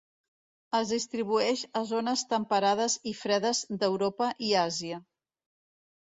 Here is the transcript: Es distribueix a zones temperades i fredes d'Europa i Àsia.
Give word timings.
Es 0.75 0.91
distribueix 0.91 1.59
a 1.81 1.83
zones 1.89 2.23
temperades 2.31 2.95
i 3.11 3.13
fredes 3.19 3.61
d'Europa 3.83 4.31
i 4.47 4.49
Àsia. 4.63 4.99